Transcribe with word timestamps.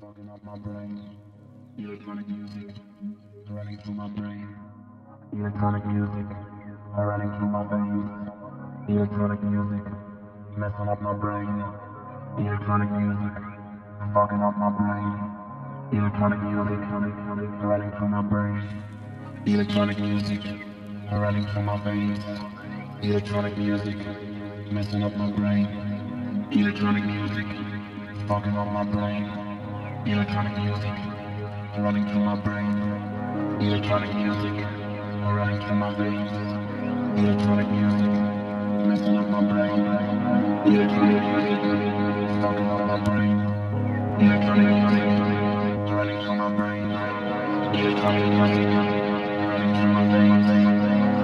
fucking 0.00 0.28
up 0.30 0.42
my 0.44 0.56
brain. 0.56 1.00
Electronic 1.78 2.28
music 2.28 2.74
running 3.50 3.78
through 3.78 3.94
my 3.94 4.08
brain. 4.08 4.48
Electronic 5.32 5.84
music 5.86 6.26
running 6.96 7.30
through 7.36 7.48
my 7.48 7.62
veins. 7.64 8.10
Electronic 8.88 9.42
music 9.42 9.84
messing 10.56 10.88
up 10.88 11.00
my 11.02 11.12
brain. 11.12 11.64
Electronic 12.38 12.90
music 12.90 13.32
fucking 14.14 14.42
up 14.42 14.56
my 14.56 14.70
brain. 14.70 15.18
Electronic 15.92 16.40
music 16.42 16.80
running 17.62 17.90
through 17.92 18.08
my 18.08 18.22
brain. 18.22 18.82
Electronic 19.46 19.98
music 19.98 20.40
running 21.12 21.46
through 21.46 21.62
my 21.62 21.76
veins. 21.84 22.24
Electronic 23.02 23.56
music 23.58 23.96
messing 24.72 25.02
up 25.02 25.14
my 25.16 25.30
brain. 25.30 25.66
Electronic 26.52 27.04
music 27.04 27.75
fucking 28.26 28.56
up 28.56 28.72
my 28.72 28.82
brain. 28.82 29.24
Electronic 30.04 30.58
music 30.58 30.90
running 31.78 32.06
through 32.08 32.24
my 32.24 32.34
brain. 32.34 32.74
Electronic 33.60 34.12
music 34.14 34.66
running 35.22 35.60
through 35.60 35.76
my 35.76 35.94
veins. 35.94 36.32
Electronic 37.18 37.68
music 37.70 38.10
messing 38.88 39.16
up 39.16 39.28
my 39.28 39.42
brain. 39.46 39.86
Electronic 40.66 41.22
music 41.22 41.60
fucking 42.42 42.66
up 42.66 42.86
my 42.86 42.98
brain. 43.04 43.38
Electronic 44.18 44.74
music 44.74 45.06
running 45.94 46.20
through 46.24 46.36
my 46.36 46.48
brain. 46.56 46.90
Electronic 47.78 48.26
music 48.26 48.68
running 49.46 49.74
through 49.76 49.92
my 49.94 50.04
veins. 50.10 50.48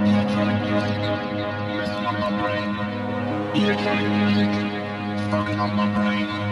Electronic 0.09 0.59
music 0.71 1.03
messing 1.77 2.07
up 2.07 2.17
my 2.21 2.31
brain. 2.41 2.71
Electronic 3.57 4.09
music 4.19 4.53
fucking 5.31 5.59
up 5.59 5.73
my 5.75 5.95
brain. 5.95 6.52